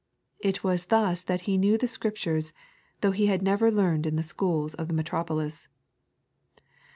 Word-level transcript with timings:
It 0.39 0.63
was 0.63 0.85
thus 0.87 1.21
that 1.21 1.41
He 1.41 1.59
knew 1.59 1.77
the 1.77 1.87
Scriptures, 1.87 2.53
though 3.01 3.11
He 3.11 3.27
had 3.27 3.43
never 3.43 3.69
learned 3.71 4.07
in 4.07 4.15
the 4.15 4.23
schools 4.23 4.73
of 4.73 4.87
the 4.87 4.95
metropolis. 4.95 5.67